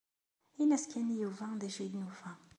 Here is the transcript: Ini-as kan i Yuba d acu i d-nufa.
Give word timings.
Ini-as 0.61 0.85
kan 0.91 1.07
i 1.13 1.15
Yuba 1.21 1.47
d 1.59 1.61
acu 1.67 1.81
i 1.85 1.87
d-nufa. 1.91 2.31